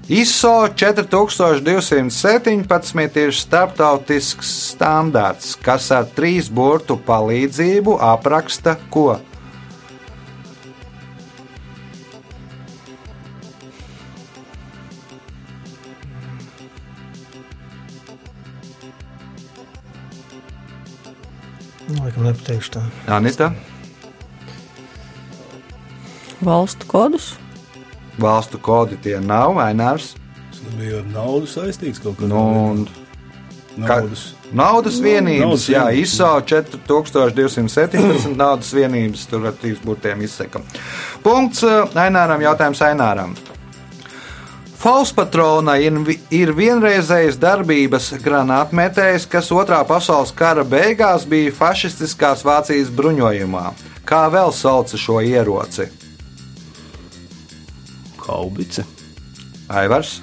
[0.08, 9.20] ISO 4217 ir starptautisks standarts, kas ar trīs burtu palīdzību apraksta ko?
[21.88, 22.82] Nu, Laikam nepateikšu tā.
[23.12, 23.52] Anita,
[26.40, 27.36] Valstu kodus.
[28.22, 30.14] Valstu kodi tie nav, Ainārs.
[30.50, 32.88] Tas bija ar naudu saistīts kaut kas Nu, un
[33.78, 34.32] Naudas.
[34.52, 35.84] Naudas vienības, naudas jā.
[36.00, 40.62] ISO 4217, naudas vienības, tur ar trīs burtiem izsaka.
[41.22, 43.36] Punkts eh, Aināram, jautājums Aināram.
[44.78, 45.96] Fauspatrona ir,
[46.30, 53.64] ir vienreizējas darbības granātmetējs, kas otrā pasaules kara beigās bija fašistiskās Vācijas bruņojumā.
[54.06, 55.90] Kā vēl sauca šo ieroci?
[58.28, 58.84] Haubice.
[59.68, 60.20] Aivars,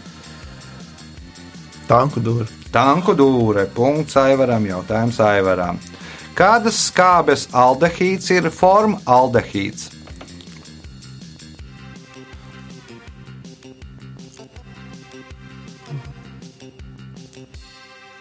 [1.87, 2.47] Tanku dūri.
[2.73, 5.77] tanku dūre, punkts Aivaram, jautājums Aivaram.
[6.35, 9.91] Kādas skābes aldehīds ir forma aldehīds?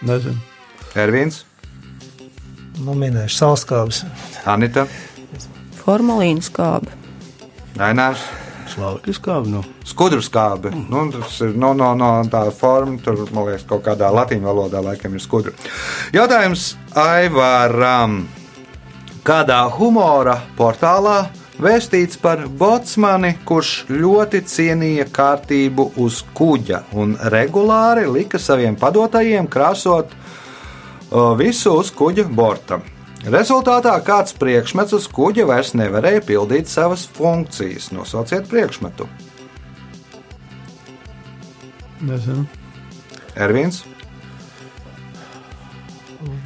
[0.05, 0.39] Nezinu.
[0.95, 1.43] Ervīns,
[2.85, 4.01] Nu, minēšu sauskābes.
[4.51, 4.83] Anita,
[5.79, 6.91] Formulīna skābe.
[7.79, 8.25] Ainārs,
[8.75, 9.51] Slāvekļu skābi.
[9.53, 9.61] Nu.
[9.87, 10.73] skudru skābe.
[10.91, 14.83] Nu, tas ir no, no, no tā forma, tur, man liekas, kaut kādā latīņu valodā
[14.83, 15.55] laikam ir skudra.
[16.15, 18.25] Jautājums Aivaram.
[19.25, 21.23] Kādā humora portālā
[21.63, 30.11] vēstīts par botsmani, kurš ļoti cienīja kārtību uz kuģa un regulāri lika saviem padotajiem krāsot
[30.13, 32.83] uh, visu uz kuģa borta.
[33.25, 37.89] Rezultātā kāds priekšmets uz kuģa vairs nevarēja pildīt savas funkcijas.
[37.97, 39.09] Nosauciet priekšmetu.
[42.05, 42.45] Nezinu.
[43.35, 43.85] Ervīns.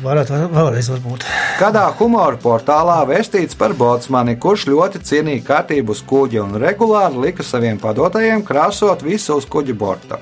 [0.03, 1.25] Varētu vēl- vēlreiz varbūt.
[1.59, 7.43] Kādā humora portālā vēstīts par botsmani, kurš ļoti cienīja kārtību uz kuģa un regulāri lika
[7.43, 10.19] saviem padotajiem krāsot visu uz kuģa borta.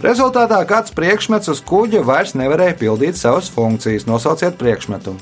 [0.00, 4.06] Rezultātā kāds priekšmets uz kuģa vairs nevarēja pildīt savas funkcijas.
[4.06, 5.16] Nosauciet priekšmetu.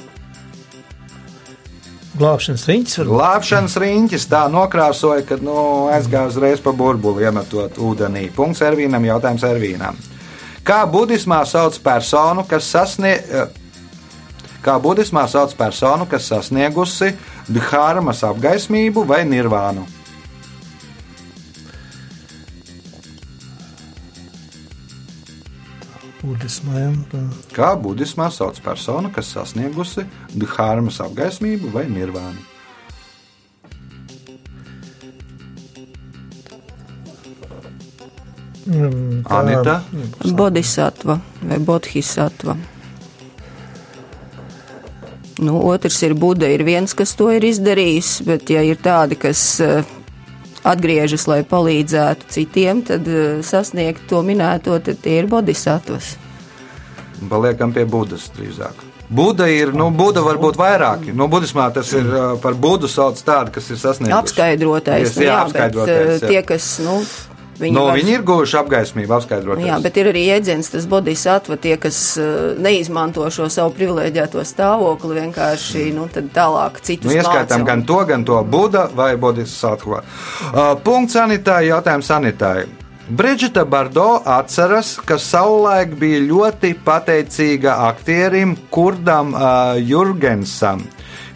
[2.19, 5.55] Glābšanas riņķis var Lāpšanas riņķis tā nokrāsoja, kad nu,
[5.95, 8.25] aizgāja uzreiz pa burbuli, iemetot ūdenī.
[8.35, 10.01] Punkts Ervīnam, jautājums Ervīnam.
[10.67, 13.55] Kā budismā sauc personu, kas sasniedz.
[14.65, 17.13] Kā budismā sauc personu, kas sasniegusi
[17.47, 19.87] dharmas apgaismību vai nirvānu?
[26.39, 26.79] Budismā.
[26.79, 27.23] Ja?
[27.53, 32.39] Kā budismā sauc personu, kas sasniegusi dharmas apgaismību vai nirvānu?
[38.69, 39.83] Mm, tā- Anita,
[40.25, 42.57] Bodhisattva vai Bodhisattva.
[45.39, 49.61] Nu, otrs ir Buda, ir viens, kas to ir izdarījis, bet ja ir tādi, kas
[49.61, 49.85] eh,
[50.65, 56.28] atgriežas, lai palīdzētu citiem, tad eh, sasniegt to minēto, tad tie ir bodhisattvas.
[57.31, 58.85] Paliekam pie Budas drīzāk.
[59.09, 61.15] Buda ir, nu, Buda var būt vairāki.
[61.17, 62.05] No budismā tas ir
[62.43, 64.19] par Budu sauc tādu, kas ir sasnieguši.
[64.19, 66.29] Apskaidrotais, Jā, nu, jā, bet apskaidrotais, eh, jā.
[66.29, 66.99] tie, kas, nu,
[67.59, 69.67] viņi, No, var- viņi ir guvuši apgaismību, apskaidroties.
[69.67, 72.19] Jā, bet ir arī jēdziens, tas bodhisattva, tie, kas
[72.59, 78.25] neizmanto šo savu privileģēto stāvokli, vienkārši nu, tad tālāk citus Nu, ieskaitām gan to, gan
[78.25, 80.03] to Buda vai Bodhisattva.
[80.53, 82.67] Uh, punkts sanitārai, jautājums sanitārai.
[83.09, 90.83] Brigita Bardo atceras, ka savulaik bija ļoti pateicīga aktierim Kurdam uh, Jurgensam,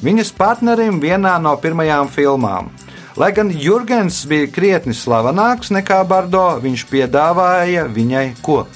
[0.04, 2.68] viņas partnerim vienā no pirmajām filmām.
[3.16, 8.66] Lai gan Jurgens bija krietni slavenāks nekā Bardo, viņš piedāvāja viņai ko?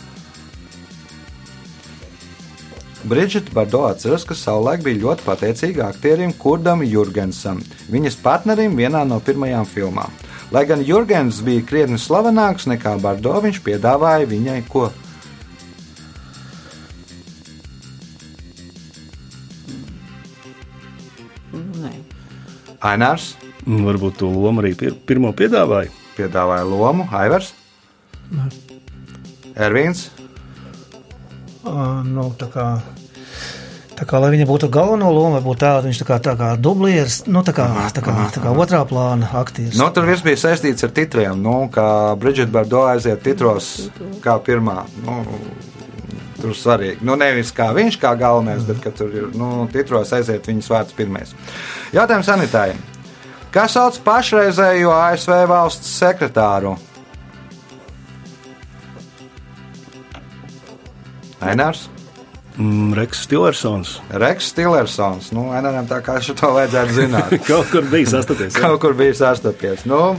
[3.04, 7.60] Brigita Bardo atceras, ka savulaik bija ļoti pateicīga aktierim Kurdam Jurgensam,
[7.92, 10.16] viņas partnerim vienā no pirmajām filmām.
[10.54, 14.86] Lai gan Jurgens bija krietni slavenāks nekā Bardo, viņš piedāvāja viņai ko?
[21.56, 21.92] Nē.
[22.86, 23.34] Ainārs
[23.66, 25.90] Un Varbūt to lomu arī pir pirmo piedāvāja.
[26.16, 27.50] piedāvāja lomu, Aivars.
[29.56, 30.10] Ervīns,
[31.66, 32.64] Uh, nu, tā kā,
[33.96, 37.22] tā kā, lai viņa būtu galvenā loma, būtu tā, viņš tā kā, tā kā dublieris,
[37.30, 37.66] nu, tā kā,
[37.96, 39.78] tā kā, tā kā otrā plāna aktieris.
[39.80, 41.40] nu, tur viss bija saistīts ar titriem.
[41.42, 43.90] Nu, kā Brigita Bardo aiziet titros
[44.24, 44.84] kā pirmā.
[45.04, 45.22] Nu,
[46.36, 47.00] Tur svarīgi.
[47.00, 50.96] Nu, nevis kā viņš kā galvenais, bet ka tur ir nu, titros aiziet viņas vārds
[50.96, 51.32] pirmais.
[51.96, 52.74] Jautājums Anitai.
[53.54, 56.74] Kas sauc pašreizējo ASV valsts sekretāru?
[61.40, 61.86] Ainārs,
[62.56, 63.98] Mm, Reks Tilersons.
[64.16, 65.28] Reks Tillersons.
[65.36, 67.34] Nu, Aināram tā kā šo to vajadzētu zināt.
[67.50, 68.56] Kaut kur bija sastapies.
[68.56, 69.84] Kaut kur bija sastapies.
[69.88, 70.14] Nu,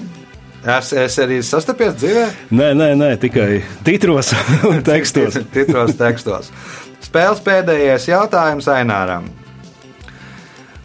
[0.62, 2.28] es, es arī sastapies dzīvē.
[2.54, 4.34] Nē, nē, nē, tikai titros
[4.70, 5.40] un tekstos.
[5.56, 6.52] Titros tekstos.
[7.08, 9.32] Spēles pēdējais jautājums Aināram.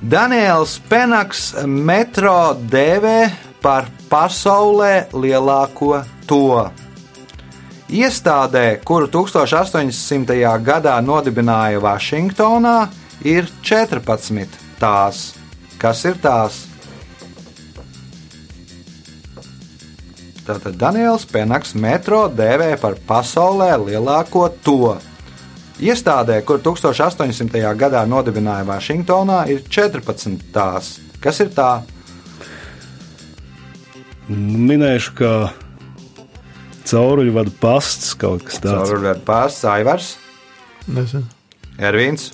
[0.03, 3.19] Daniels Penaks metro dēvē
[3.63, 6.65] par pasaulē lielāko to.
[7.93, 10.33] Iestādē, kuru 1800.
[10.65, 12.87] gadā nodibināja Vašingtonā,
[13.21, 15.35] ir 14 tās.
[15.77, 16.63] Kas ir tās?
[20.47, 24.97] Tātad Daniels Penaks metro dēvē par pasaulē lielāko to.
[25.77, 27.61] Iestādē, kur 1800.
[27.77, 30.95] gadā nodibināja Vašingtonā, ir 14 tās.
[31.21, 31.83] Kas ir tā?
[34.33, 35.33] Minēšu, ka
[36.93, 38.93] cauruļu vada pasts kaut kas tāds.
[38.93, 40.15] Caurulēt pārsts, Aivars,
[40.93, 41.27] Nezinu.
[41.81, 42.33] Ervīns,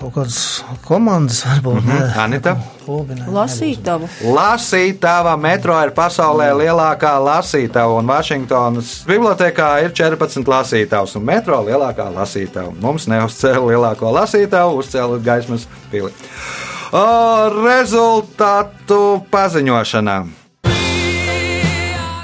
[0.00, 0.36] Kaut kādas
[0.86, 1.82] komandas varbūt.
[1.84, 2.18] Mm -hmm.
[2.22, 2.56] Anita.
[3.28, 4.08] Lasītavu.
[4.34, 12.08] Lasītava metro ir pasaulē lielākā lasītava, un Vašingtonas bibliotekā ir 14 lasītavas, un metro lielākā
[12.14, 12.72] lasītava.
[12.80, 16.10] Mums neuzcēla lielāko lasītavu, uzcēla gaismas pili.
[16.90, 20.16] Rezultātu paziņošana.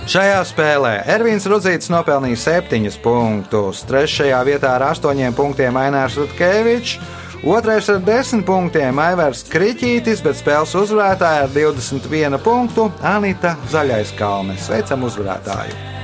[0.06, 4.30] Šajā spēlē Ervīns Rudzīts nopelnīja 7 punktus, 3.
[4.46, 6.98] vietā ar 8 punktiem Ainārs Rutkevičs,
[7.42, 7.78] 2.
[7.94, 14.58] ar 10 punktiem Aivars Kriņķītis, bet spēles uzvarētāja ar 21 punktu Anita Zaļais Kalne.
[14.58, 15.94] Sveicam uzvarētāju!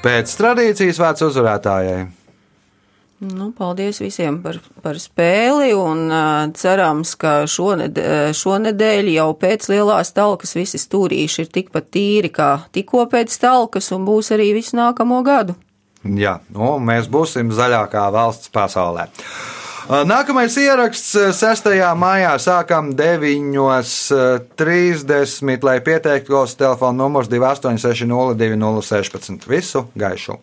[0.00, 2.00] Pēc tradīcijas vārds uzvarētājai.
[3.20, 8.00] Nu, paldies visiem par, par spēli un uh, cerams, ka šoned,
[8.32, 14.08] šonedēļ jau pēc lielās talkas visi stūrīši ir tikpat tīri kā tikko pēc talkas un
[14.08, 15.58] būs arī visu nākamo gadu.
[16.00, 19.10] Jā, nu, mēs būsim zaļākā valsts pasaulē.
[19.90, 21.64] Nākamais ieraksts 6.
[21.98, 29.50] maijā sākam 9.30, lai pieteiktos telefona numurs 286 02 16.
[29.50, 30.38] Visu gaišu!